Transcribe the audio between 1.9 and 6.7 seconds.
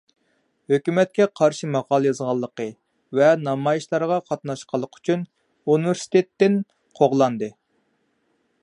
يازغانلىقى ۋە نامايىشلارغا قاتناشقانلىقى ئۈچۈن ئۇنىۋېرسىتېتتىن